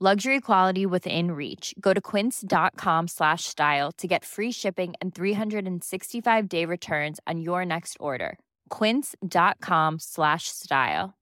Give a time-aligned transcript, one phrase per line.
[0.00, 1.74] Luxury quality within reach.
[1.80, 7.64] Go to quince.com slash style to get free shipping and 365 day returns on your
[7.64, 8.38] next order.
[8.70, 11.14] Quince.com slash style.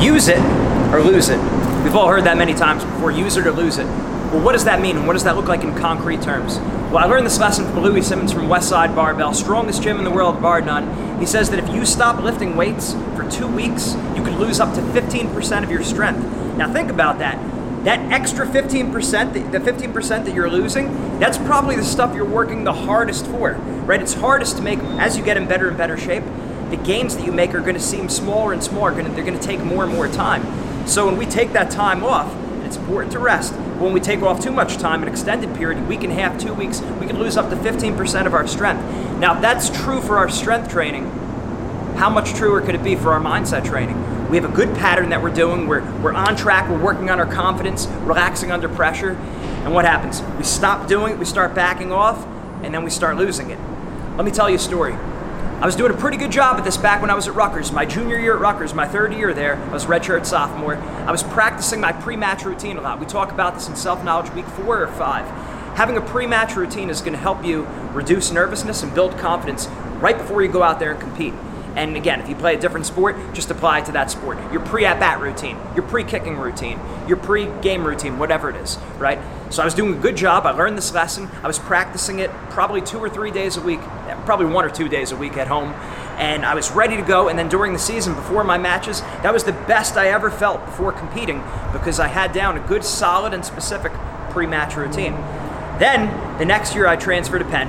[0.00, 0.44] Use it
[0.92, 1.40] or lose it.
[1.82, 3.10] We've all heard that many times before.
[3.10, 3.88] Use it or lose it.
[4.30, 6.58] Well, what does that mean and what does that look like in concrete terms?
[6.58, 10.10] Well, I learned this lesson from Louie Simmons from Westside Barbell, strongest gym in the
[10.10, 11.18] world, bar none.
[11.18, 14.74] He says that if you stop lifting weights for two weeks, you could lose up
[14.74, 16.20] to 15% of your strength.
[16.58, 17.38] Now, think about that.
[17.84, 22.72] That extra 15%, the 15% that you're losing, that's probably the stuff you're working the
[22.74, 23.52] hardest for,
[23.86, 24.02] right?
[24.02, 26.24] It's hardest to make as you get in better and better shape.
[26.68, 28.92] The gains that you make are going to seem smaller and smaller.
[28.92, 30.86] They're going to take more and more time.
[30.86, 32.30] So when we take that time off,
[32.68, 33.54] it's important to rest.
[33.80, 36.38] When we take off too much time, an extended period, a week and a half,
[36.38, 38.82] two weeks, we can lose up to 15% of our strength.
[39.18, 41.06] Now, if that's true for our strength training,
[41.96, 44.28] how much truer could it be for our mindset training?
[44.28, 45.66] We have a good pattern that we're doing.
[45.66, 46.68] We're, we're on track.
[46.68, 49.12] We're working on our confidence, relaxing under pressure.
[49.64, 50.22] And what happens?
[50.36, 52.24] We stop doing it, we start backing off,
[52.62, 53.58] and then we start losing it.
[54.16, 54.92] Let me tell you a story.
[55.60, 57.72] I was doing a pretty good job at this back when I was at Rutgers.
[57.72, 60.76] My junior year at Rutgers, my third year there, I was redshirt sophomore.
[60.76, 63.00] I was practicing my pre-match routine a lot.
[63.00, 65.26] We talk about this in self-knowledge week four or five.
[65.76, 69.66] Having a pre-match routine is going to help you reduce nervousness and build confidence
[69.98, 71.34] right before you go out there and compete.
[71.74, 74.38] And again, if you play a different sport, just apply it to that sport.
[74.52, 78.56] Your pre at bat routine, your pre kicking routine, your pre game routine, whatever it
[78.56, 79.18] is, right?
[79.50, 80.46] So I was doing a good job.
[80.46, 81.28] I learned this lesson.
[81.42, 83.80] I was practicing it probably two or three days a week,
[84.28, 85.70] probably one or two days a week at home.
[86.18, 87.30] And I was ready to go.
[87.30, 90.62] And then during the season, before my matches, that was the best I ever felt
[90.66, 93.90] before competing because I had down a good, solid, and specific
[94.28, 95.12] pre match routine.
[95.78, 97.68] Then the next year, I transferred to Penn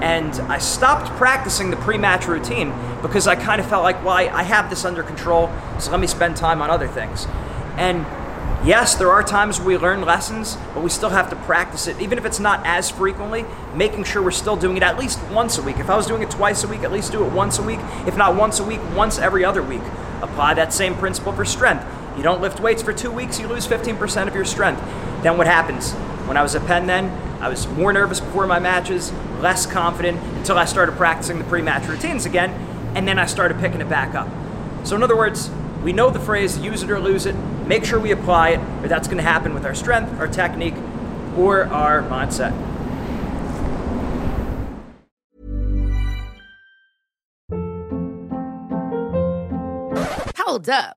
[0.00, 4.24] and I stopped practicing the pre-match routine because I kind of felt like, well, I,
[4.24, 7.26] I, have this under control, so let me spend time on other things.
[7.78, 8.04] And
[8.66, 12.18] yes, there are times we learn lessons, but we still have to practice it, even
[12.18, 13.44] if it's not as frequently,
[13.74, 15.78] making sure we're still doing it at least once a week.
[15.78, 17.78] If I was doing it twice a week, at least do it once a week.
[18.06, 19.82] If not once a week, once every other week.
[20.20, 21.86] Apply that same principle for strength.
[22.16, 24.80] You don't lift weights for two weeks, you lose 15% of your strength.
[25.22, 25.92] Then what happens?
[26.26, 27.10] When I was at Penn then,
[27.40, 31.62] I was more nervous before my matches, less confident until I started practicing the pre
[31.62, 32.50] match routines again,
[32.96, 34.28] and then I started picking it back up.
[34.84, 35.50] So, in other words,
[35.82, 37.34] we know the phrase use it or lose it,
[37.66, 40.74] make sure we apply it, or that's going to happen with our strength, our technique,
[41.36, 42.52] or our mindset.
[50.36, 50.96] Hold up.